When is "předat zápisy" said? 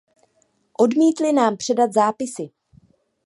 1.57-2.49